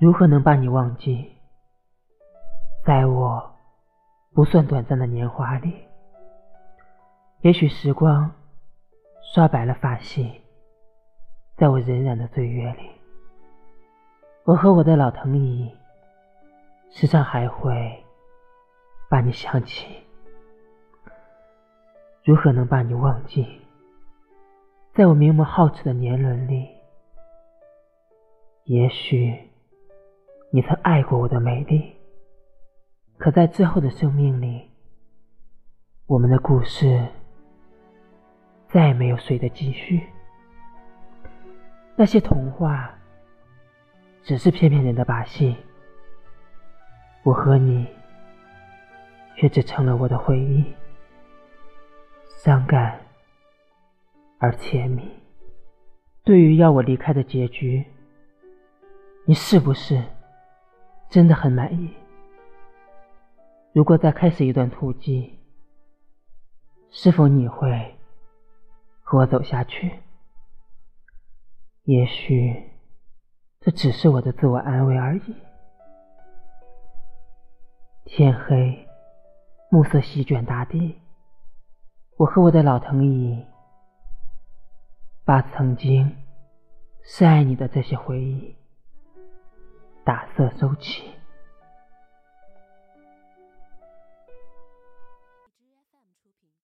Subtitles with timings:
[0.00, 1.32] 如何能把你忘记？
[2.84, 3.52] 在我
[4.32, 5.74] 不算短暂的年华里，
[7.40, 8.30] 也许时光
[9.34, 10.40] 刷白了发系，
[11.56, 12.88] 在我荏苒的岁月里，
[14.44, 15.68] 我和我的老藤椅
[16.90, 18.04] 时常还会
[19.10, 19.88] 把你想起。
[22.22, 23.60] 如何能把你忘记？
[24.94, 26.68] 在我明眸皓齿的年轮里，
[28.62, 29.47] 也许。
[30.50, 31.94] 你曾爱过我的美丽，
[33.18, 34.70] 可在之后的生命里，
[36.06, 37.06] 我们的故事
[38.66, 40.06] 再也没有谁的继续。
[41.96, 42.98] 那些童话
[44.22, 45.54] 只是骗骗人的把戏，
[47.24, 47.86] 我和你
[49.36, 50.64] 却只成了我的回忆，
[52.42, 52.98] 伤感
[54.38, 55.02] 而甜蜜。
[56.24, 57.84] 对于要我离开的结局，
[59.26, 60.02] 你是不是？
[61.10, 61.94] 真的很满意。
[63.72, 65.38] 如果再开始一段突击，
[66.90, 67.96] 是否你会
[69.02, 70.00] 和我走下去？
[71.84, 72.62] 也许
[73.60, 75.34] 这只是我的自我安慰而已。
[78.04, 78.86] 天黑，
[79.70, 80.98] 暮色席卷大地，
[82.16, 83.46] 我和我的老藤椅，
[85.24, 86.16] 把曾经
[87.02, 88.56] 深爱你的这些回忆。
[90.08, 91.17] 打色收起。